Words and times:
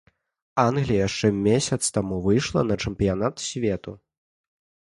Англія 0.61 1.01
яшчэ 1.07 1.27
месяц 1.49 1.79
таму 1.99 2.15
выйшла 2.29 2.65
на 2.73 2.79
чэмпіянат 2.87 3.35
свету. 3.51 3.97